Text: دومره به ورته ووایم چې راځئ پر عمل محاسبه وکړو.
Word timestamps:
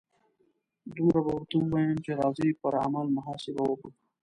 دومره 0.95 1.21
به 1.25 1.31
ورته 1.35 1.55
ووایم 1.59 1.97
چې 2.05 2.11
راځئ 2.21 2.49
پر 2.61 2.73
عمل 2.85 3.07
محاسبه 3.17 3.61
وکړو. 3.65 3.91